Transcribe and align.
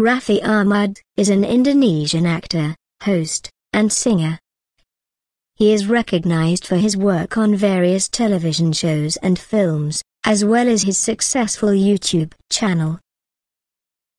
Raffi 0.00 0.42
Ahmad 0.42 0.98
is 1.16 1.28
an 1.28 1.44
Indonesian 1.44 2.26
actor, 2.26 2.74
host, 3.02 3.50
and 3.72 3.92
singer. 3.92 4.38
He 5.54 5.72
is 5.72 5.86
recognized 5.86 6.66
for 6.66 6.76
his 6.76 6.96
work 6.96 7.38
on 7.38 7.54
various 7.54 8.08
television 8.08 8.72
shows 8.72 9.16
and 9.18 9.38
films, 9.38 10.02
as 10.24 10.44
well 10.44 10.68
as 10.68 10.82
his 10.82 10.98
successful 10.98 11.70
YouTube 11.70 12.32
channel. 12.50 12.98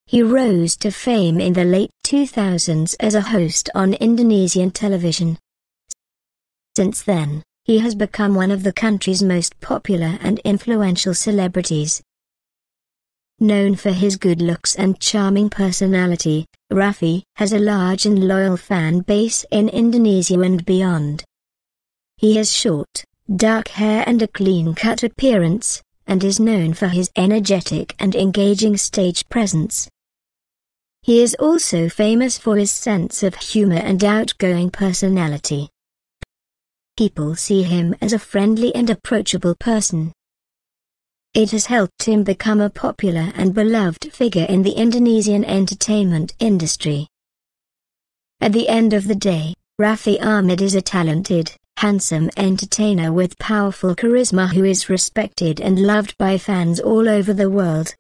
He 0.06 0.22
rose 0.22 0.76
to 0.78 0.92
fame 0.92 1.40
in 1.40 1.54
the 1.54 1.66
late 1.66 1.92
2000s 2.06 2.96
as 3.00 3.16
a 3.16 3.22
host 3.22 3.70
on 3.74 3.94
Indonesian 3.94 4.72
television. 4.72 5.38
Since 6.76 7.04
then, 7.04 7.44
he 7.64 7.80
has 7.80 7.96
become 7.96 8.34
one 8.34 8.52
of 8.52 8.64
the 8.64 8.72
country's 8.72 9.22
most 9.22 9.60
popular 9.60 10.18
and 10.22 10.40
influential 10.40 11.14
celebrities. 11.14 12.02
Known 13.40 13.76
for 13.76 13.92
his 13.92 14.18
good 14.18 14.42
looks 14.42 14.76
and 14.76 15.00
charming 15.00 15.50
personality, 15.50 16.46
Raffi 16.72 17.24
has 17.38 17.52
a 17.52 17.60
large 17.60 18.06
and 18.06 18.28
loyal 18.28 18.56
fan 18.56 19.00
base 19.00 19.44
in 19.52 19.68
Indonesia 19.68 20.40
and 20.42 20.64
beyond. 20.64 21.24
He 22.18 22.36
has 22.36 22.54
short, 22.54 23.04
dark 23.36 23.70
hair 23.70 24.04
and 24.06 24.22
a 24.22 24.28
clean-cut 24.28 25.02
appearance, 25.02 25.82
and 26.06 26.24
is 26.24 26.40
known 26.40 26.74
for 26.74 26.88
his 26.88 27.10
energetic 27.16 27.96
and 28.00 28.16
engaging 28.16 28.78
stage 28.78 29.28
presence. 29.28 29.90
He 31.02 31.24
is 31.24 31.36
also 31.40 31.90
famous 31.90 32.38
for 32.38 32.58
his 32.58 32.72
sense 32.72 33.24
of 33.24 33.36
humor 33.36 33.82
and 33.82 34.04
outgoing 34.04 34.70
personality. 34.70 35.71
People 37.02 37.36
see 37.36 37.64
him 37.64 37.96
as 38.00 38.14
a 38.14 38.20
friendly 38.20 38.76
and 38.76 38.88
approachable 38.88 39.56
person. 39.56 40.14
It 41.34 41.50
has 41.50 41.66
helped 41.66 42.04
him 42.04 42.24
become 42.24 42.62
a 42.62 42.70
popular 42.70 43.34
and 43.34 43.56
beloved 43.56 44.14
figure 44.14 44.46
in 44.48 44.62
the 44.62 44.74
Indonesian 44.74 45.44
entertainment 45.44 46.36
industry. 46.38 47.08
At 48.40 48.54
the 48.54 48.70
end 48.70 48.94
of 48.94 49.08
the 49.08 49.16
day, 49.16 49.56
Raffi 49.82 50.24
Ahmad 50.24 50.62
is 50.62 50.76
a 50.76 50.82
talented, 50.84 51.52
handsome 51.78 52.30
entertainer 52.38 53.12
with 53.12 53.40
powerful 53.40 53.96
charisma 53.96 54.54
who 54.54 54.64
is 54.64 54.88
respected 54.88 55.60
and 55.60 55.80
loved 55.80 56.16
by 56.20 56.38
fans 56.38 56.80
all 56.80 57.10
over 57.10 57.34
the 57.34 57.50
world. 57.50 57.96